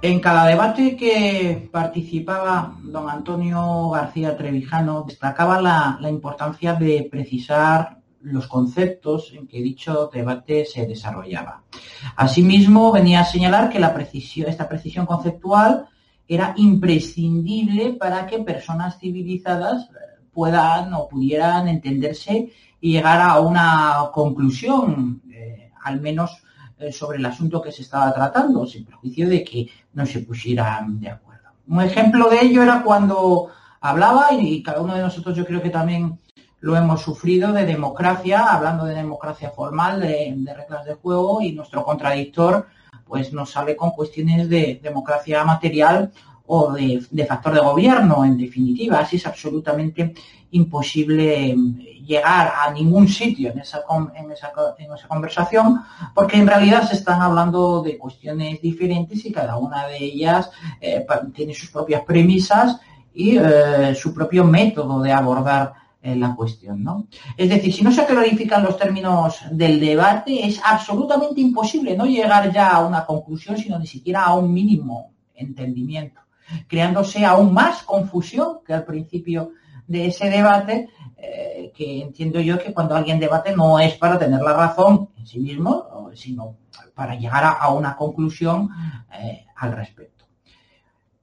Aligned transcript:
En 0.00 0.20
cada 0.20 0.46
debate 0.46 0.96
que 0.96 1.68
participaba 1.72 2.78
don 2.84 3.10
Antonio 3.10 3.90
García 3.90 4.36
Trevijano 4.36 5.02
destacaba 5.02 5.60
la, 5.60 6.08
importancia 6.08 6.74
de 6.74 7.08
precisar 7.10 7.98
los 8.20 8.46
conceptos 8.46 9.32
en 9.34 9.48
que 9.48 9.60
dicho 9.60 10.08
debate 10.12 10.64
se 10.66 10.86
desarrollaba. 10.86 11.64
Asimismo, 12.14 12.92
venía 12.92 13.20
a 13.20 13.24
señalar 13.24 13.70
que 13.70 13.78
esta 14.46 14.68
precisión 14.68 15.04
conceptual 15.04 15.88
era 16.28 16.54
imprescindible 16.56 17.94
para 17.94 18.24
que 18.28 18.38
personas 18.38 19.00
civilizadas 19.00 19.88
puedan 20.32 20.94
o 20.94 21.08
pudieran 21.08 21.66
entenderse 21.66 22.52
y 22.80 22.92
llegar 22.92 23.20
a 23.20 23.40
una 23.40 24.10
conclusión, 24.12 25.22
eh, 25.32 25.72
al 25.82 26.00
menos 26.00 26.30
eh, 26.30 26.47
sobre 26.92 27.18
el 27.18 27.26
asunto 27.26 27.60
que 27.60 27.72
se 27.72 27.82
estaba 27.82 28.12
tratando, 28.14 28.66
sin 28.66 28.84
perjuicio 28.84 29.28
de 29.28 29.44
que 29.44 29.68
no 29.94 30.06
se 30.06 30.20
pusieran 30.20 31.00
de 31.00 31.10
acuerdo. 31.10 31.48
Un 31.66 31.82
ejemplo 31.82 32.30
de 32.30 32.40
ello 32.42 32.62
era 32.62 32.82
cuando 32.82 33.48
hablaba, 33.80 34.32
y 34.32 34.62
cada 34.62 34.80
uno 34.80 34.94
de 34.94 35.02
nosotros 35.02 35.36
yo 35.36 35.44
creo 35.44 35.62
que 35.62 35.70
también 35.70 36.18
lo 36.60 36.76
hemos 36.76 37.02
sufrido, 37.02 37.52
de 37.52 37.64
democracia, 37.64 38.52
hablando 38.52 38.84
de 38.84 38.94
democracia 38.94 39.50
formal, 39.50 40.00
de, 40.00 40.34
reglas 40.56 40.84
de 40.84 40.94
juego, 40.94 41.40
y 41.40 41.52
nuestro 41.52 41.84
contradictor 41.84 42.66
pues 43.06 43.32
nos 43.32 43.50
sale 43.50 43.74
con 43.74 43.92
cuestiones 43.92 44.50
de 44.50 44.80
democracia 44.82 45.42
material 45.42 46.12
o 46.48 46.72
de, 46.72 47.26
factor 47.26 47.54
de 47.54 47.60
gobierno, 47.60 48.24
en 48.24 48.36
definitiva. 48.36 49.00
Así 49.00 49.16
es 49.16 49.26
absolutamente 49.26 50.14
imposible 50.50 51.54
llegar 52.06 52.52
a 52.64 52.72
ningún 52.72 53.06
sitio 53.06 53.52
en 53.52 53.58
esa, 53.58 53.82
en 54.14 54.32
esa, 54.32 54.50
conversación, 55.06 55.82
porque 56.14 56.38
en 56.38 56.46
realidad 56.46 56.88
se 56.88 56.96
están 56.96 57.20
hablando 57.20 57.82
de 57.82 57.98
cuestiones 57.98 58.62
diferentes 58.62 59.24
y 59.26 59.30
cada 59.30 59.58
una 59.58 59.86
de 59.86 59.98
ellas 59.98 60.50
eh, 60.80 61.04
tiene 61.34 61.52
sus 61.52 61.70
propias 61.70 62.02
premisas 62.04 62.80
y 63.12 63.36
eh, 63.36 63.94
su 63.94 64.14
propio 64.14 64.44
método 64.44 65.02
de 65.02 65.12
abordar 65.12 65.74
eh, 66.00 66.16
la 66.16 66.34
cuestión. 66.34 66.82
¿no? 66.82 67.08
Es 67.36 67.50
decir, 67.50 67.74
si 67.74 67.82
no 67.82 67.92
se 67.92 68.06
clarifican 68.06 68.62
los 68.62 68.78
términos 68.78 69.40
del 69.50 69.78
debate, 69.78 70.46
es 70.46 70.62
absolutamente 70.64 71.42
imposible 71.42 71.94
no 71.94 72.06
llegar 72.06 72.50
ya 72.50 72.70
a 72.70 72.86
una 72.86 73.04
conclusión, 73.04 73.58
sino 73.58 73.78
ni 73.78 73.86
siquiera 73.86 74.24
a 74.24 74.34
un 74.34 74.50
mínimo 74.50 75.12
entendimiento 75.34 76.22
creándose 76.66 77.24
aún 77.24 77.52
más 77.52 77.82
confusión 77.82 78.58
que 78.66 78.74
al 78.74 78.84
principio 78.84 79.52
de 79.86 80.06
ese 80.06 80.28
debate, 80.28 80.88
eh, 81.16 81.72
que 81.74 82.02
entiendo 82.02 82.40
yo 82.40 82.58
que 82.58 82.72
cuando 82.72 82.94
alguien 82.94 83.18
debate 83.18 83.56
no 83.56 83.78
es 83.78 83.94
para 83.94 84.18
tener 84.18 84.40
la 84.40 84.52
razón 84.52 85.10
en 85.16 85.26
sí 85.26 85.38
mismo, 85.40 86.10
sino 86.14 86.56
para 86.94 87.14
llegar 87.14 87.44
a, 87.44 87.70
una 87.70 87.96
conclusión 87.96 88.70
eh, 89.12 89.46
al 89.56 89.72
respecto. 89.72 90.26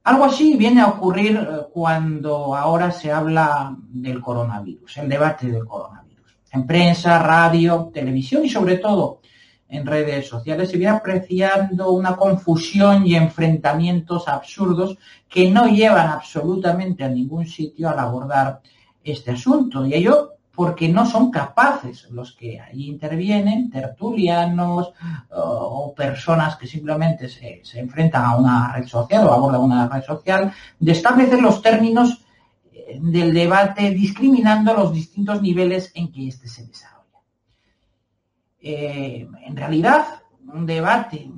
Algo 0.04 0.24
así 0.24 0.56
viene 0.56 0.80
a 0.80 0.88
ocurrir 0.88 1.36
eh, 1.36 1.66
cuando 1.72 2.54
ahora 2.54 2.90
se 2.90 3.10
habla 3.10 3.76
del 3.88 4.20
coronavirus, 4.20 4.98
el 4.98 5.08
debate 5.08 5.50
del 5.50 5.64
coronavirus. 5.64 6.38
En 6.52 6.66
prensa, 6.66 7.18
radio, 7.18 7.90
televisión 7.92 8.44
y 8.44 8.48
sobre 8.48 8.78
todo 8.78 9.20
en 9.68 9.84
redes 9.84 10.28
sociales, 10.28 10.70
se 10.70 10.76
viene 10.76 10.96
apreciando 10.96 11.90
una 11.90 12.16
confusión 12.16 13.06
y 13.06 13.16
enfrentamientos 13.16 14.28
absurdos 14.28 14.96
que 15.28 15.50
no 15.50 15.66
llevan 15.66 16.08
absolutamente 16.08 17.02
a 17.04 17.08
ningún 17.08 17.46
sitio 17.46 17.88
al 17.88 17.98
abordar 17.98 18.60
este 19.02 19.32
asunto. 19.32 19.84
Y 19.84 19.94
ello 19.94 20.36
porque 20.56 20.88
no 20.88 21.04
son 21.04 21.30
capaces 21.30 22.08
los 22.10 22.32
que 22.32 22.58
allí 22.58 22.88
intervienen, 22.88 23.70
tertulianos 23.70 24.92
o 25.30 25.92
personas 25.94 26.56
que 26.56 26.66
simplemente 26.66 27.28
se, 27.28 27.60
se, 27.62 27.78
enfrentan 27.78 28.24
a 28.24 28.36
una 28.36 28.72
red 28.72 28.86
social 28.86 29.26
o 29.26 29.32
abordan 29.34 29.60
una 29.60 29.86
red 29.86 30.02
social, 30.02 30.50
de 30.80 30.92
establecer 30.92 31.42
los 31.42 31.60
términos 31.60 32.24
eh, 32.72 32.98
del 33.02 33.34
debate 33.34 33.90
discriminando 33.90 34.72
los 34.72 34.94
distintos 34.94 35.42
niveles 35.42 35.92
en 35.94 36.10
que 36.10 36.28
éste 36.28 36.48
se 36.48 36.64
desarrolla. 36.64 36.95
Eh, 38.60 39.28
en 39.44 39.56
realidad, 39.56 40.04
un 40.52 40.66
debate 40.66 41.30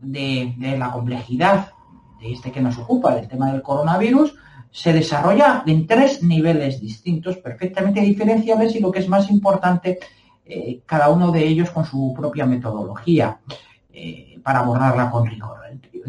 de, 0.00 0.54
la 0.78 0.90
complejidad 0.90 1.72
de 2.20 2.32
este 2.32 2.52
que 2.52 2.60
nos 2.60 2.78
ocupa, 2.78 3.14
del 3.14 3.28
tema 3.28 3.52
del 3.52 3.62
coronavirus, 3.62 4.34
se 4.70 4.92
desarrolla 4.92 5.64
en 5.66 5.86
tres 5.86 6.22
niveles 6.22 6.80
distintos, 6.80 7.38
perfectamente 7.38 8.00
diferenciables 8.00 8.74
y 8.76 8.80
lo 8.80 8.90
que 8.90 9.00
es 9.00 9.08
más 9.08 9.30
importante, 9.30 9.98
eh, 10.44 10.82
cada 10.86 11.08
uno 11.08 11.32
de 11.32 11.46
ellos 11.46 11.70
con 11.70 11.84
su 11.84 12.14
propia 12.16 12.46
metodología 12.46 13.40
eh, 13.92 14.38
para 14.42 14.60
abordarla 14.60 15.10
con 15.10 15.26
rigor, 15.26 15.58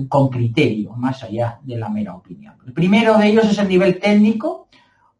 con 0.07 0.29
criterio, 0.29 0.93
más 0.93 1.23
allá 1.23 1.59
de 1.63 1.77
la 1.77 1.89
mera 1.89 2.15
opinión. 2.15 2.55
El 2.65 2.73
primero 2.73 3.17
de 3.17 3.27
ellos 3.27 3.45
es 3.49 3.57
el 3.57 3.67
nivel 3.67 3.99
técnico 3.99 4.67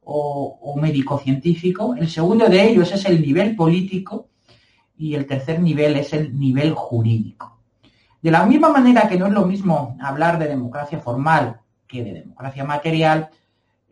o, 0.04 0.76
médico-científico, 0.80 1.96
el 1.96 2.10
segundo 2.10 2.48
de 2.48 2.70
ellos 2.70 2.92
es 2.92 3.06
el 3.06 3.22
nivel 3.22 3.56
político 3.56 4.31
y 5.02 5.16
el 5.16 5.26
tercer 5.26 5.60
nivel 5.60 5.96
es 5.96 6.14
el 6.14 6.38
nivel 6.38 6.76
jurídico. 6.76 7.58
De 8.22 8.30
la 8.30 8.46
misma 8.46 8.70
manera 8.70 9.10
que 9.10 9.18
no 9.18 9.26
es 9.26 9.34
lo 9.34 9.48
mismo 9.48 9.98
hablar 10.00 10.38
de 10.38 10.48
democracia 10.48 11.00
formal 11.00 11.60
que 11.88 12.04
de 12.04 12.14
democracia 12.14 12.64
material, 12.64 13.32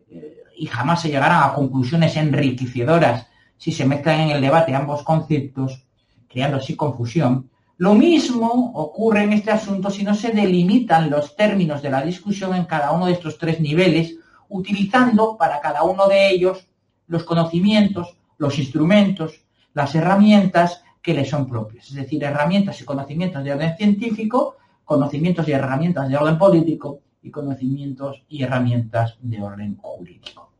eh, 0.08 0.44
y 0.56 0.66
jamás 0.66 1.02
se 1.02 1.08
llegarán 1.08 1.42
a 1.42 1.52
conclusiones 1.52 2.16
enriquecedoras 2.16 3.26
si 3.56 3.72
se 3.72 3.84
mezclan 3.84 4.20
en 4.20 4.30
el 4.30 4.40
debate 4.40 4.72
ambos 4.72 5.02
conceptos, 5.02 5.84
creando 6.28 6.58
así 6.58 6.76
confusión, 6.76 7.50
lo 7.78 7.94
mismo 7.94 8.70
ocurre 8.74 9.24
en 9.24 9.32
este 9.32 9.50
asunto 9.50 9.90
si 9.90 10.04
no 10.04 10.14
se 10.14 10.30
delimitan 10.30 11.10
los 11.10 11.34
términos 11.34 11.82
de 11.82 11.90
la 11.90 12.02
discusión 12.02 12.54
en 12.54 12.66
cada 12.66 12.92
uno 12.92 13.06
de 13.06 13.12
estos 13.12 13.36
tres 13.36 13.58
niveles, 13.60 14.14
utilizando 14.48 15.36
para 15.36 15.60
cada 15.60 15.82
uno 15.82 16.06
de 16.06 16.30
ellos 16.30 16.68
los 17.08 17.24
conocimientos, 17.24 18.16
los 18.38 18.58
instrumentos, 18.58 19.44
las 19.74 19.94
herramientas 19.94 20.82
que 21.02 21.14
le 21.14 21.24
son 21.24 21.46
propios, 21.46 21.88
es 21.88 21.94
decir, 21.94 22.22
herramientas 22.22 22.80
y 22.80 22.84
conocimientos 22.84 23.42
de 23.42 23.52
orden 23.52 23.76
científico, 23.76 24.56
conocimientos 24.84 25.48
y 25.48 25.52
herramientas 25.52 26.08
de 26.08 26.16
orden 26.16 26.36
político 26.36 27.00
y 27.22 27.30
conocimientos 27.30 28.22
y 28.28 28.42
herramientas 28.42 29.16
de 29.20 29.42
orden 29.42 29.76
jurídico. 29.76 30.50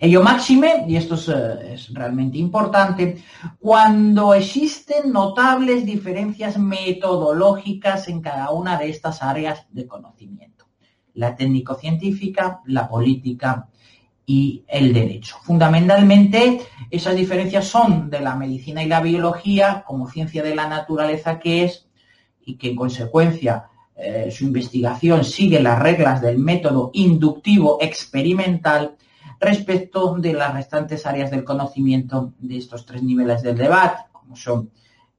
Ello 0.00 0.22
máxime, 0.22 0.84
y 0.86 0.96
esto 0.96 1.16
es, 1.16 1.28
eh, 1.28 1.72
es, 1.74 1.92
realmente 1.92 2.38
importante, 2.38 3.20
cuando 3.58 4.32
existen 4.32 5.12
notables 5.12 5.84
diferencias 5.84 6.56
metodológicas 6.56 8.08
en 8.08 8.20
cada 8.20 8.52
una 8.52 8.78
de 8.78 8.90
estas 8.90 9.22
áreas 9.22 9.66
de 9.72 9.88
conocimiento. 9.88 10.66
La 11.14 11.34
técnico-científica, 11.34 12.60
la 12.66 12.88
política 12.88 13.68
y 14.30 14.62
el 14.68 14.92
derecho. 14.92 15.38
Fundamentalmente, 15.42 16.60
esas 16.90 17.16
diferencias 17.16 17.66
son 17.66 18.10
de 18.10 18.20
la 18.20 18.36
medicina 18.36 18.84
y 18.84 18.86
la 18.86 19.00
biología 19.00 19.82
como 19.86 20.10
ciencia 20.10 20.42
de 20.42 20.54
la 20.54 20.68
naturaleza 20.68 21.38
que 21.38 21.64
es 21.64 21.88
y 22.44 22.56
que 22.56 22.68
en 22.68 22.76
consecuencia 22.76 23.70
eh, 23.96 24.28
su 24.30 24.44
investigación 24.44 25.24
sigue 25.24 25.62
las 25.62 25.78
reglas 25.78 26.20
del 26.20 26.36
método 26.36 26.90
inductivo 26.92 27.78
experimental 27.80 28.96
respecto 29.40 30.16
de 30.18 30.34
las 30.34 30.52
restantes 30.52 31.06
áreas 31.06 31.30
del 31.30 31.42
conocimiento 31.42 32.34
de 32.38 32.58
estos 32.58 32.84
tres 32.84 33.02
niveles 33.02 33.42
del 33.42 33.56
debate, 33.56 34.02
como 34.12 34.36
son 34.36 34.70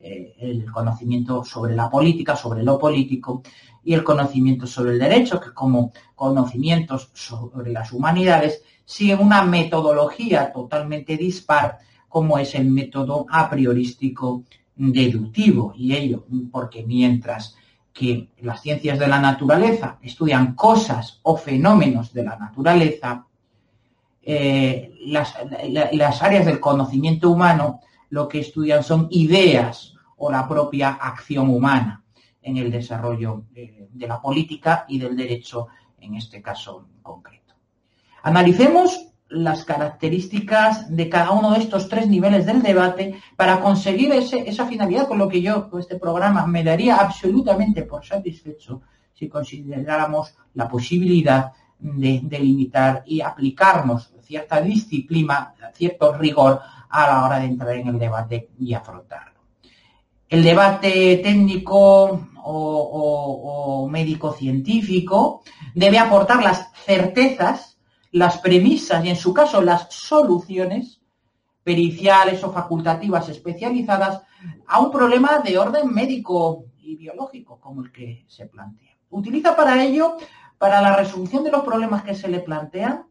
eh, 0.02 0.34
el 0.40 0.72
conocimiento 0.72 1.44
sobre 1.44 1.76
la 1.76 1.90
política, 1.90 2.36
sobre 2.36 2.64
lo 2.64 2.80
político, 2.80 3.44
y 3.84 3.94
el 3.94 4.04
conocimiento 4.04 4.66
sobre 4.66 4.92
el 4.94 5.00
derecho, 5.00 5.42
que 5.42 5.52
como 5.54 5.92
conocimientos 6.16 7.10
sobre 7.14 7.72
las 7.72 7.92
humanidades 7.92 8.64
siguen 8.86 9.20
una 9.20 9.44
metodología 9.44 10.54
totalmente 10.54 11.18
dispar, 11.18 11.80
como 12.08 12.38
es 12.38 12.56
el 12.56 12.70
método 12.70 13.26
a 13.30 13.50
priorístico 13.50 14.44
deductivo. 14.76 15.74
Y 15.76 15.94
ello 15.94 16.26
porque 16.52 16.84
mientras 16.84 17.56
que 17.92 18.30
las 18.40 18.62
ciencias 18.62 18.98
de 19.00 19.08
la 19.08 19.20
naturaleza 19.20 19.98
estudian 20.02 20.56
cosas 20.56 21.20
o 21.24 21.36
fenómenos 21.36 22.14
de 22.14 22.24
la 22.24 22.38
naturaleza, 22.38 23.26
eh, 24.24 24.94
las, 25.08 25.36
las, 25.92 26.24
áreas 26.24 26.46
del 26.46 26.60
conocimiento 26.60 27.30
humano 27.30 27.82
lo 28.10 28.28
que 28.28 28.40
estudian 28.40 28.84
son 28.84 29.08
ideas 29.12 29.94
o 30.18 30.32
la 30.32 30.48
propia 30.48 30.90
acción 30.90 31.50
humana 31.50 32.04
en 32.42 32.58
el 32.58 32.72
desarrollo 32.72 33.46
eh, 33.56 33.88
de 33.92 34.08
la 34.08 34.22
política 34.22 34.86
y 34.88 35.00
del 35.00 35.16
derecho 35.16 35.68
en 36.00 36.16
este 36.16 36.42
caso 36.42 36.88
concreto. 37.02 37.56
Analicemos 38.24 39.10
las 39.30 39.64
características 39.64 40.96
de 40.96 41.08
cada 41.08 41.32
uno 41.32 41.52
de 41.52 41.60
estos 41.60 41.88
tres 41.88 42.08
niveles 42.08 42.46
del 42.46 42.64
debate 42.64 43.22
para 43.36 43.62
conseguir 43.62 44.12
esa 44.12 44.66
finalidad 44.66 45.08
con 45.08 45.20
lo 45.20 45.30
que 45.30 45.42
yo, 45.42 45.70
con 45.70 45.80
este 45.80 46.00
programa, 46.00 46.48
me 46.48 46.64
daría 46.64 46.96
absolutamente 46.96 47.84
por 47.84 48.04
satisfecho 48.04 48.82
si 49.14 49.30
consideráramos 49.30 50.34
la 50.56 50.68
posibilidad 50.68 51.52
de 51.80 52.20
delimitar 52.24 53.04
y 53.06 53.22
aplicarnos 53.22 54.14
cierta 54.22 54.62
disciplina, 54.62 55.56
cierto 55.74 56.14
rigor 56.14 56.62
a 56.90 57.08
la 57.08 57.26
hora 57.26 57.40
de 57.40 57.46
entrar 57.46 57.76
en 57.76 57.88
el 57.88 57.98
debate 57.98 58.50
y 58.60 58.74
afrontarlo. 58.74 59.40
El 60.28 60.44
debate 60.44 61.20
técnico 61.24 62.28
o, 62.44 63.88
médico-científico 63.90 65.42
debe 65.74 65.98
aportar 65.98 66.44
las 66.44 66.72
certezas, 66.86 67.80
las 68.12 68.38
premisas 68.38 69.04
y 69.04 69.10
en 69.10 69.16
su 69.16 69.34
caso 69.34 69.62
las 69.62 69.88
soluciones 69.90 71.02
periciales 71.64 72.44
o 72.44 72.52
facultativas 72.52 73.30
especializadas 73.30 74.22
a 74.68 74.80
un 74.80 74.92
problema 74.92 75.40
de 75.40 75.58
orden 75.58 75.92
médico 75.92 76.66
y 76.78 76.96
biológico 76.96 77.60
como 77.60 77.82
el 77.82 77.92
que 77.92 78.26
se 78.28 78.46
plantea. 78.46 78.96
Utiliza 79.10 79.56
para 79.56 79.84
ello, 79.84 80.18
para 80.60 80.82
la 80.82 80.96
resolución 80.96 81.44
de 81.44 81.52
los 81.52 81.64
problemas 81.64 82.04
que 82.04 82.14
se 82.14 82.28
le 82.28 82.42
plantean 82.42 83.06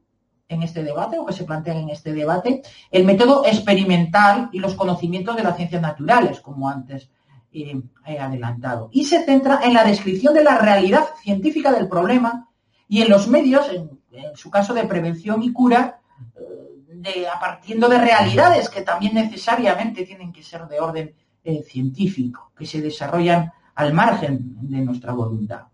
en 0.48 0.62
este 0.62 0.84
debate 0.84 1.18
o 1.18 1.26
que 1.26 1.32
se 1.32 1.44
plantean 1.44 1.78
en 1.78 1.90
este 1.90 2.12
debate, 2.12 2.62
el 2.90 3.04
método 3.04 3.44
experimental 3.44 4.48
y 4.52 4.60
los 4.60 4.74
conocimientos 4.74 5.34
de 5.34 5.42
las 5.42 5.56
ciencias 5.56 5.82
naturales, 5.82 6.40
como 6.40 6.68
antes 6.68 7.10
eh, 7.52 7.80
he 8.06 8.18
adelantado. 8.18 8.88
Y 8.92 9.04
se 9.04 9.24
centra 9.24 9.60
en 9.62 9.74
la 9.74 9.84
descripción 9.84 10.34
de 10.34 10.44
la 10.44 10.58
realidad 10.58 11.06
científica 11.22 11.72
del 11.72 11.88
problema 11.88 12.48
y 12.86 13.02
en 13.02 13.10
los 13.10 13.28
medios, 13.28 13.70
en, 13.72 13.98
su 14.34 14.50
caso 14.50 14.74
de 14.74 14.84
prevención 14.84 15.42
y 15.42 15.52
cura, 15.52 16.00
eh, 16.36 16.94
de, 16.94 17.28
a 17.28 17.38
partiendo 17.38 17.88
de 17.88 17.98
realidades 17.98 18.68
que 18.68 18.82
también 18.82 19.14
necesariamente 19.14 20.04
tienen 20.04 20.32
que 20.32 20.42
ser 20.42 20.66
de 20.66 20.80
orden 20.80 21.14
eh, 21.44 21.62
científico, 21.62 22.52
que 22.56 22.66
se 22.66 22.80
desarrollan 22.80 23.52
al 23.74 23.92
margen 23.92 24.68
de 24.68 24.80
nuestra 24.80 25.12
voluntad. 25.12 25.66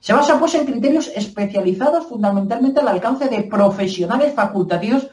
Se 0.00 0.14
basa 0.14 0.38
pues 0.38 0.54
en 0.54 0.64
criterios 0.64 1.10
especializados 1.14 2.06
fundamentalmente 2.06 2.80
al 2.80 2.88
alcance 2.88 3.28
de 3.28 3.42
profesionales 3.42 4.34
facultativos 4.34 5.08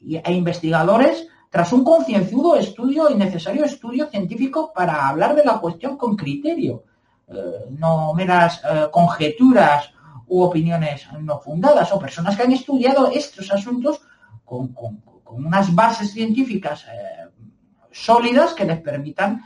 e 0.00 0.32
investigadores 0.32 1.28
tras 1.50 1.72
un 1.72 1.84
concienzudo 1.84 2.56
estudio 2.56 3.08
y 3.10 3.14
necesario 3.14 3.64
estudio 3.64 4.08
científico 4.08 4.72
para 4.74 5.08
hablar 5.08 5.36
de 5.36 5.44
la 5.44 5.60
cuestión 5.60 5.96
con 5.96 6.16
criterio, 6.16 6.82
eh, 7.28 7.66
no 7.70 8.12
meras 8.12 8.60
eh, 8.64 8.88
conjeturas 8.90 9.92
u 10.26 10.42
opiniones 10.42 11.06
no 11.20 11.38
fundadas, 11.38 11.92
o 11.92 11.98
personas 12.00 12.36
que 12.36 12.42
han 12.42 12.50
estudiado 12.50 13.06
estos 13.06 13.52
asuntos 13.52 14.00
con, 14.44 14.74
unas 15.26 15.72
bases 15.72 16.12
científicas 16.12 16.86
eh, 16.86 17.30
sólidas 17.92 18.52
que 18.52 18.64
les 18.64 18.80
permitan 18.80 19.40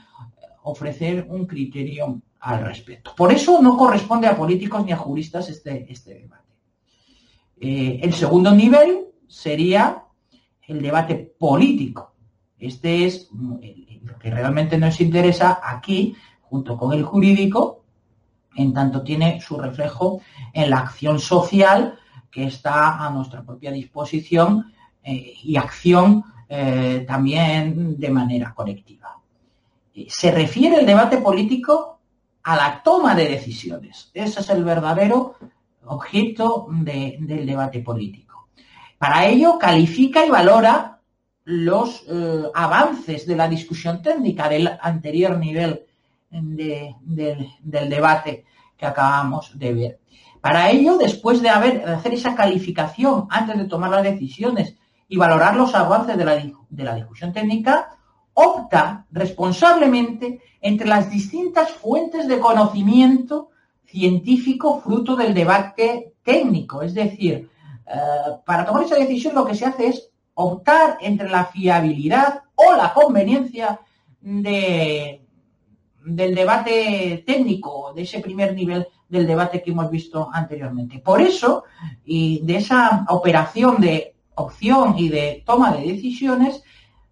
ofrecer 0.62 1.26
un 1.28 1.46
criterio 1.46 2.22
al 2.40 2.64
respecto. 2.64 3.14
Por 3.16 3.32
eso 3.32 3.60
no 3.60 3.76
corresponde 3.76 4.26
a 4.26 4.36
políticos 4.36 4.84
ni 4.84 4.92
a 4.92 4.96
juristas 4.96 5.48
este, 5.48 5.90
este 5.90 6.14
debate. 6.14 6.44
Eh, 7.60 8.00
el 8.02 8.14
segundo 8.14 8.52
nivel 8.52 9.06
sería 9.26 10.04
el 10.62 10.80
debate 10.80 11.34
político. 11.38 12.14
Este 12.58 13.06
es 13.06 13.28
lo 13.32 14.18
que 14.18 14.30
realmente 14.30 14.78
nos 14.78 15.00
interesa 15.00 15.60
aquí, 15.62 16.14
junto 16.42 16.76
con 16.76 16.92
el 16.92 17.04
jurídico, 17.04 17.84
en 18.56 18.72
tanto 18.72 19.02
tiene 19.02 19.40
su 19.40 19.56
reflejo 19.56 20.20
en 20.52 20.70
la 20.70 20.78
acción 20.78 21.20
social 21.20 21.98
que 22.30 22.44
está 22.44 23.04
a 23.04 23.10
nuestra 23.10 23.42
propia 23.42 23.70
disposición 23.70 24.72
eh, 25.02 25.34
y 25.42 25.56
acción 25.56 26.24
eh, 26.48 27.04
también 27.06 27.98
de 27.98 28.10
manera 28.10 28.54
colectiva. 28.54 29.16
Se 30.08 30.30
refiere 30.30 30.80
el 30.80 30.86
debate 30.86 31.18
político 31.18 31.97
a 32.48 32.56
la 32.56 32.82
toma 32.82 33.14
de 33.14 33.28
decisiones. 33.28 34.10
Ese 34.14 34.40
es 34.40 34.48
el 34.48 34.64
verdadero 34.64 35.34
objeto 35.84 36.66
del 36.70 37.44
debate 37.44 37.80
político. 37.80 38.48
Para 38.96 39.26
ello, 39.26 39.58
califica 39.58 40.24
y 40.24 40.30
valora 40.30 40.98
los 41.44 42.04
eh, 42.08 42.44
avances 42.54 43.26
de 43.26 43.36
la 43.36 43.48
discusión 43.48 44.00
técnica 44.00 44.48
del 44.48 44.66
anterior 44.80 45.36
nivel 45.36 45.82
del 46.30 47.90
debate 47.90 48.46
que 48.78 48.86
acabamos 48.86 49.58
de 49.58 49.74
ver. 49.74 50.00
Para 50.40 50.70
ello, 50.70 50.96
después 50.96 51.42
de, 51.42 51.50
haber, 51.50 51.86
hacer 51.86 52.14
esa 52.14 52.34
calificación 52.34 53.26
antes 53.28 53.58
de 53.58 53.66
tomar 53.66 53.90
las 53.90 54.04
decisiones 54.04 54.74
y 55.06 55.18
valorar 55.18 55.54
los 55.54 55.74
avances 55.74 56.16
de 56.16 56.24
la, 56.24 56.34
de 56.34 56.84
la 56.84 56.94
discusión 56.94 57.30
técnica, 57.30 57.97
opta 58.40 59.04
responsablemente 59.10 60.40
entre 60.60 60.86
las 60.86 61.10
distintas 61.10 61.72
fuentes 61.72 62.28
de 62.28 62.38
conocimiento 62.38 63.50
científico 63.84 64.80
fruto 64.80 65.16
del 65.16 65.34
debate 65.34 66.14
técnico. 66.22 66.82
Es 66.82 66.94
decir, 66.94 67.50
eh, 67.84 67.96
para 68.46 68.64
tomar 68.64 68.84
esa 68.84 68.94
decisión 68.94 69.34
lo 69.34 69.44
que 69.44 69.56
se 69.56 69.66
hace 69.66 69.88
es 69.88 70.10
optar 70.34 70.98
entre 71.00 71.28
la 71.28 71.46
fiabilidad 71.46 72.42
o 72.54 72.76
la 72.76 72.94
conveniencia 72.94 73.80
de, 74.20 75.20
del 76.04 76.34
debate 76.36 77.24
técnico, 77.26 77.92
de 77.92 78.02
ese 78.02 78.20
primer 78.20 78.54
nivel 78.54 78.86
del 79.08 79.26
debate 79.26 79.62
que 79.62 79.72
hemos 79.72 79.90
visto 79.90 80.28
anteriormente. 80.32 81.00
Por 81.00 81.20
eso, 81.20 81.64
y 82.04 82.40
de 82.44 82.56
esa 82.58 83.04
operación 83.08 83.80
de 83.80 84.14
opción 84.36 84.96
y 84.96 85.08
de 85.08 85.42
toma 85.44 85.72
de 85.72 85.92
decisiones, 85.92 86.62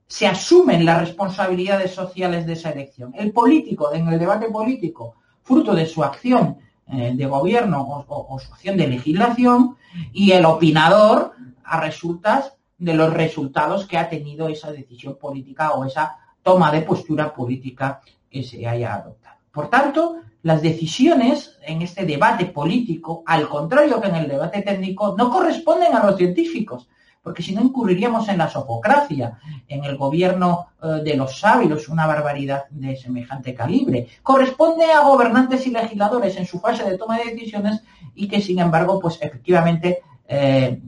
se 0.06 0.26
asumen 0.26 0.84
las 0.84 1.00
responsabilidades 1.00 1.92
sociales 1.92 2.46
de 2.46 2.52
esa 2.52 2.70
elección. 2.70 3.12
El 3.16 3.32
político, 3.32 3.92
en 3.92 4.08
el 4.08 4.18
debate 4.18 4.48
político, 4.50 5.16
fruto 5.42 5.74
de 5.74 5.86
su 5.86 6.04
acción 6.04 6.58
eh, 6.88 7.12
de 7.14 7.26
gobierno 7.26 8.04
o, 8.06 8.38
su 8.38 8.52
acción 8.52 8.76
de 8.76 8.86
legislación, 8.86 9.76
y 10.12 10.32
el 10.32 10.44
opinador 10.44 11.32
a 11.64 11.80
resultas 11.80 12.52
de 12.78 12.94
los 12.94 13.12
resultados 13.12 13.86
que 13.86 13.98
ha 13.98 14.08
tenido 14.08 14.48
esa 14.48 14.70
decisión 14.70 15.16
política 15.16 15.72
o 15.72 15.84
esa 15.84 16.16
toma 16.42 16.70
de 16.70 16.82
postura 16.82 17.34
política 17.34 18.00
que 18.30 18.42
se 18.42 18.66
haya 18.66 18.94
adoptado. 18.94 19.36
Por 19.50 19.68
tanto, 19.68 20.18
las 20.42 20.62
decisiones 20.62 21.58
en 21.62 21.82
este 21.82 22.04
debate 22.04 22.44
político, 22.46 23.24
al 23.26 23.48
contrario 23.48 24.00
que 24.00 24.08
en 24.08 24.16
el 24.16 24.28
debate 24.28 24.62
técnico, 24.62 25.16
no 25.18 25.30
corresponden 25.30 25.94
a 25.94 26.04
los 26.06 26.16
científicos, 26.16 26.88
porque 27.26 27.42
si 27.42 27.56
no 27.56 27.60
incurriríamos 27.60 28.28
en 28.28 28.38
la 28.38 28.48
sopocracia, 28.48 29.40
en 29.66 29.82
el 29.82 29.96
gobierno 29.96 30.68
eh, 30.80 31.02
de 31.02 31.16
los 31.16 31.40
sabios, 31.40 31.88
una 31.88 32.06
barbaridad 32.06 32.66
de 32.70 32.96
semejante 32.96 33.52
calibre. 33.52 34.06
Corresponde 34.22 34.84
a 34.84 35.00
gobernantes 35.00 35.66
y 35.66 35.72
legisladores 35.72 36.36
en 36.36 36.46
su 36.46 36.60
fase 36.60 36.88
de 36.88 36.96
toma 36.96 37.18
de 37.18 37.32
decisiones 37.32 37.82
y 38.14 38.28
que, 38.28 38.40
sin 38.40 38.60
embargo, 38.60 39.00
pues 39.00 39.18
efectivamente, 39.20 40.04
eh, 40.28 40.80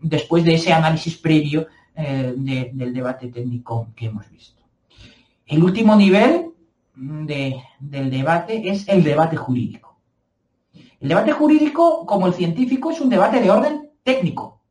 después 0.00 0.44
de 0.44 0.54
ese 0.54 0.72
análisis 0.72 1.16
previo 1.16 1.66
eh, 1.96 2.32
del 2.36 2.94
debate 2.94 3.26
técnico 3.26 3.88
que 3.96 4.06
hemos 4.06 4.30
visto. 4.30 4.62
El 5.44 5.64
último 5.64 5.96
nivel 5.96 6.52
del 6.94 8.08
debate 8.08 8.70
es 8.70 8.86
el 8.86 9.02
debate 9.02 9.34
jurídico. 9.34 9.98
El 11.00 11.08
debate 11.08 11.32
jurídico, 11.32 12.06
como 12.06 12.28
el 12.28 12.34
científico, 12.34 12.92
es 12.92 13.00
un 13.00 13.08
debate 13.08 13.40
de 13.40 13.50
orden 13.50 13.90
técnico 14.04 14.61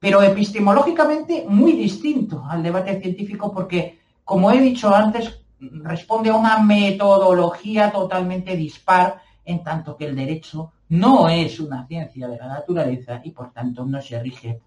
pero 0.00 0.22
epistemológicamente 0.22 1.44
muy 1.46 1.72
distinto 1.72 2.42
al 2.48 2.62
debate 2.62 2.98
científico 3.00 3.52
porque, 3.52 4.00
como 4.24 4.50
he 4.50 4.58
dicho 4.58 4.92
antes, 4.92 5.42
responde 5.60 6.30
a 6.30 6.36
una 6.36 6.58
metodología 6.58 7.92
totalmente 7.92 8.56
dispar, 8.56 9.20
en 9.44 9.62
tanto 9.62 9.96
que 9.96 10.06
el 10.06 10.16
derecho 10.16 10.72
no 10.88 11.28
es 11.28 11.60
una 11.60 11.86
ciencia 11.86 12.28
de 12.28 12.38
la 12.38 12.48
naturaleza 12.48 13.20
y 13.22 13.30
por 13.30 13.52
tanto 13.52 13.84
no 13.84 14.00
se 14.00 14.18
rige 14.20 14.60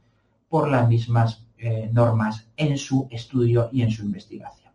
por 0.47 0.69
las 0.69 0.87
mismas 0.87 1.43
eh, 1.57 1.89
normas 1.91 2.45
en 2.55 2.77
su 2.77 3.07
estudio 3.09 3.69
y 3.71 3.81
en 3.81 3.89
su 3.89 4.03
investigación. 4.03 4.71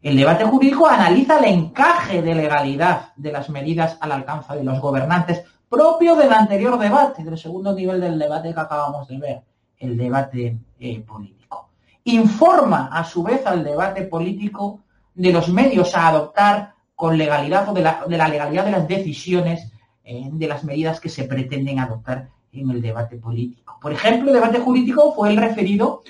El 0.00 0.16
debate 0.16 0.44
jurídico 0.44 0.86
analiza 0.86 1.38
el 1.38 1.52
encaje 1.52 2.22
de 2.22 2.34
legalidad 2.34 3.12
de 3.16 3.32
las 3.32 3.50
medidas 3.50 3.98
al 4.00 4.12
alcance 4.12 4.54
de 4.54 4.64
los 4.64 4.80
gobernantes 4.80 5.42
propio 5.68 6.14
del 6.16 6.32
anterior 6.32 6.78
debate, 6.78 7.24
del 7.24 7.36
segundo 7.36 7.74
nivel 7.74 8.00
del 8.00 8.18
debate 8.18 8.54
que 8.54 8.60
acabamos 8.60 9.06
de 9.08 9.18
ver 9.18 9.42
el 9.78 9.96
debate 9.96 10.58
eh, 10.78 11.00
político. 11.00 11.70
Informa 12.04 12.88
a 12.92 13.04
su 13.04 13.22
vez 13.22 13.46
al 13.46 13.64
debate 13.64 14.02
político 14.02 14.80
de 15.14 15.32
los 15.32 15.48
medios 15.48 15.94
a 15.94 16.08
adoptar 16.08 16.74
con 16.94 17.16
legalidad 17.18 17.68
o 17.68 17.72
de 17.74 17.82
la, 17.82 18.04
legalidad 18.06 18.64
de 18.64 18.70
las 18.70 18.88
decisiones 18.88 19.72
eh, 20.04 20.28
de 20.30 20.48
las 20.48 20.64
medidas 20.64 21.00
que 21.00 21.08
se 21.08 21.24
pretenden 21.24 21.78
adoptar 21.78 22.28
en 22.52 22.70
el 22.70 22.80
debate 22.80 23.16
político. 23.16 23.78
Por 23.80 23.92
ejemplo, 23.92 24.28
el 24.28 24.34
debate 24.34 24.60
jurídico 24.60 25.12
fue 25.14 25.30
el 25.30 25.36
referido 25.36 26.02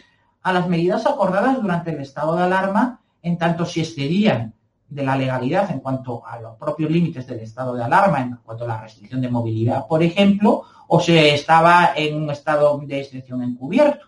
a 0.42 0.52
las 0.52 0.68
medidas 0.68 1.06
acordadas 1.06 1.60
durante 1.60 1.90
el 1.90 2.00
estado 2.00 2.36
de 2.36 2.44
alarma, 2.44 3.00
en 3.22 3.36
tanto 3.36 3.66
si 3.66 3.80
excedían 3.80 4.54
de 4.88 5.02
la 5.04 5.16
legalidad 5.16 5.70
en 5.70 5.80
cuanto 5.80 6.24
a 6.26 6.38
los 6.40 6.56
propios 6.56 6.90
límites 6.90 7.26
del 7.26 7.40
estado 7.40 7.74
de 7.74 7.84
alarma, 7.84 8.20
en 8.20 8.36
cuanto 8.44 8.64
a 8.64 8.68
la 8.68 8.80
restricción 8.80 9.20
de 9.20 9.28
movilidad, 9.28 9.86
por 9.86 10.02
ejemplo, 10.02 10.62
o 10.88 11.00
se 11.00 11.34
estaba 11.34 11.92
en 11.96 12.22
un 12.22 12.30
estado 12.30 12.78
de 12.84 13.00
excepción 13.00 13.42
encubierto. 13.42 14.06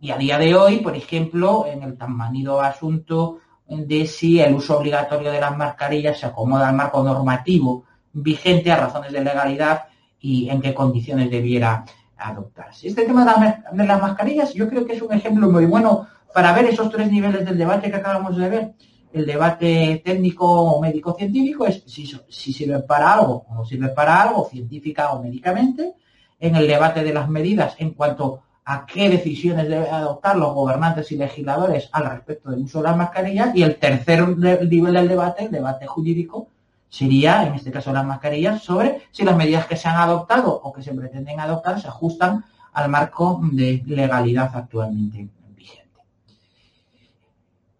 Y 0.00 0.10
a 0.10 0.18
día 0.18 0.38
de 0.38 0.54
hoy, 0.54 0.78
por 0.78 0.94
ejemplo, 0.94 1.66
en 1.66 1.82
el 1.82 1.96
tan 1.96 2.14
manido 2.14 2.60
asunto 2.60 3.38
de 3.66 4.06
si 4.06 4.40
el 4.40 4.54
uso 4.54 4.78
obligatorio 4.78 5.32
de 5.32 5.40
las 5.40 5.56
mascarillas 5.56 6.18
se 6.20 6.26
acomoda 6.26 6.68
al 6.68 6.76
marco 6.76 7.02
normativo 7.02 7.84
vigente 8.12 8.70
a 8.70 8.76
razones 8.76 9.12
de 9.12 9.24
legalidad 9.24 9.84
y 10.20 10.48
en 10.48 10.60
qué 10.60 10.74
condiciones 10.74 11.30
debiera 11.30 11.84
adoptarse. 12.16 12.88
Este 12.88 13.04
tema 13.04 13.24
de 13.72 13.86
las 13.86 14.00
mascarillas 14.00 14.54
yo 14.54 14.68
creo 14.68 14.86
que 14.86 14.94
es 14.94 15.02
un 15.02 15.12
ejemplo 15.12 15.50
muy 15.50 15.66
bueno 15.66 16.06
para 16.32 16.52
ver 16.52 16.66
esos 16.66 16.90
tres 16.90 17.10
niveles 17.10 17.44
del 17.44 17.58
debate 17.58 17.90
que 17.90 17.96
acabamos 17.96 18.36
de 18.36 18.48
ver 18.48 18.74
el 19.16 19.26
debate 19.26 20.02
técnico 20.04 20.46
o 20.46 20.80
médico-científico 20.80 21.66
es 21.66 21.82
si, 21.86 22.06
si 22.28 22.52
sirve 22.52 22.80
para 22.80 23.14
algo 23.14 23.46
o 23.48 23.54
no 23.54 23.64
sirve 23.64 23.88
para 23.88 24.22
algo, 24.22 24.48
científica 24.48 25.12
o 25.12 25.22
médicamente. 25.22 25.94
En 26.38 26.54
el 26.54 26.66
debate 26.66 27.02
de 27.02 27.14
las 27.14 27.28
medidas 27.30 27.74
en 27.78 27.92
cuanto 27.92 28.42
a 28.66 28.84
qué 28.84 29.08
decisiones 29.08 29.68
deben 29.68 29.94
adoptar 29.94 30.36
los 30.36 30.52
gobernantes 30.52 31.10
y 31.12 31.16
legisladores 31.16 31.88
al 31.92 32.10
respecto 32.10 32.50
del 32.50 32.64
uso 32.64 32.78
de 32.78 32.84
las 32.84 32.96
mascarillas. 32.96 33.56
Y 33.56 33.62
el 33.62 33.76
tercer 33.76 34.36
nivel 34.36 34.92
del 34.92 35.08
debate, 35.08 35.44
el 35.44 35.52
debate 35.52 35.86
jurídico, 35.86 36.48
sería, 36.88 37.46
en 37.46 37.54
este 37.54 37.70
caso 37.70 37.92
las 37.92 38.04
mascarillas, 38.04 38.62
sobre 38.62 39.02
si 39.12 39.24
las 39.24 39.36
medidas 39.36 39.66
que 39.66 39.76
se 39.76 39.88
han 39.88 39.96
adoptado 39.96 40.52
o 40.52 40.72
que 40.72 40.82
se 40.82 40.92
pretenden 40.92 41.40
adoptar 41.40 41.80
se 41.80 41.88
ajustan 41.88 42.44
al 42.72 42.90
marco 42.90 43.40
de 43.52 43.82
legalidad 43.86 44.50
actualmente 44.52 45.28
vigente. 45.54 46.00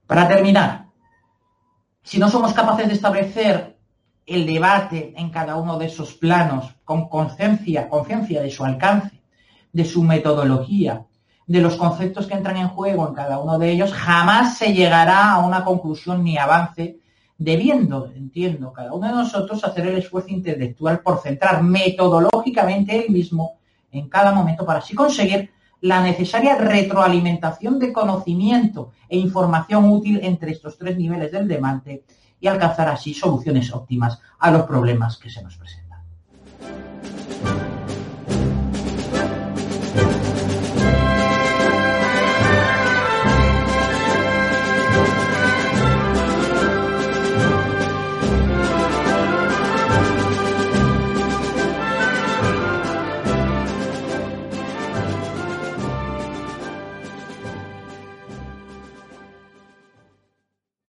Para 0.06 0.26
terminar, 0.26 0.85
si 2.06 2.20
no 2.20 2.30
somos 2.30 2.52
capaces 2.52 2.86
de 2.86 2.94
establecer 2.94 3.76
el 4.26 4.46
debate 4.46 5.12
en 5.16 5.28
cada 5.28 5.56
uno 5.56 5.76
de 5.76 5.86
esos 5.86 6.14
planos 6.14 6.72
con 6.84 7.08
conciencia, 7.08 7.88
conciencia 7.88 8.40
de 8.40 8.48
su 8.48 8.64
alcance, 8.64 9.20
de 9.72 9.84
su 9.84 10.04
metodología, 10.04 11.04
de 11.48 11.60
los 11.60 11.74
conceptos 11.74 12.28
que 12.28 12.34
entran 12.34 12.58
en 12.58 12.68
juego 12.68 13.08
en 13.08 13.14
cada 13.14 13.40
uno 13.40 13.58
de 13.58 13.72
ellos, 13.72 13.92
jamás 13.92 14.56
se 14.56 14.72
llegará 14.72 15.32
a 15.32 15.44
una 15.44 15.64
conclusión 15.64 16.22
ni 16.22 16.38
avance 16.38 17.00
debiendo, 17.36 18.06
entiendo, 18.14 18.72
cada 18.72 18.92
uno 18.92 19.08
de 19.08 19.12
nosotros 19.12 19.64
hacer 19.64 19.88
el 19.88 19.98
esfuerzo 19.98 20.28
intelectual 20.30 21.00
por 21.00 21.20
centrar 21.20 21.64
metodológicamente 21.64 23.04
el 23.04 23.10
mismo 23.10 23.58
en 23.90 24.08
cada 24.08 24.30
momento 24.30 24.64
para 24.64 24.78
así 24.78 24.94
conseguir 24.94 25.50
la 25.80 26.00
necesaria 26.02 26.56
retroalimentación 26.56 27.78
de 27.78 27.92
conocimiento 27.92 28.92
e 29.08 29.18
información 29.18 29.90
útil 29.90 30.20
entre 30.22 30.52
estos 30.52 30.78
tres 30.78 30.96
niveles 30.96 31.32
del 31.32 31.48
demante 31.48 32.04
y 32.40 32.46
alcanzar 32.48 32.88
así 32.88 33.14
soluciones 33.14 33.72
óptimas 33.72 34.20
a 34.38 34.50
los 34.50 34.62
problemas 34.62 35.16
que 35.16 35.30
se 35.30 35.42
nos 35.42 35.56
presentan. 35.56 35.85